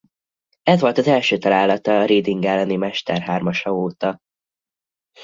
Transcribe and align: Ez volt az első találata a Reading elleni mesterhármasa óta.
Ez 0.63 0.81
volt 0.81 0.97
az 0.97 1.07
első 1.07 1.37
találata 1.37 1.99
a 1.99 2.05
Reading 2.05 2.45
elleni 2.45 2.75
mesterhármasa 2.75 3.73
óta. 3.73 4.17